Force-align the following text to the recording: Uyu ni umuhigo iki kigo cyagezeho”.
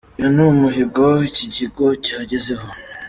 Uyu 0.17 0.29
ni 0.35 0.41
umuhigo 0.49 1.05
iki 1.29 1.45
kigo 1.55 1.85
cyagezeho”. 2.05 2.67